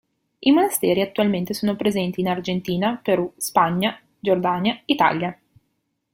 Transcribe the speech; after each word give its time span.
I 0.39 0.51
monasteri 0.51 0.99
attualmente 0.99 1.53
sono 1.53 1.75
presenti 1.75 2.21
in 2.21 2.27
Argentina, 2.27 2.99
Perù, 3.03 3.31
Spagna, 3.37 4.01
Giordania, 4.19 4.81
Italia. 4.85 5.39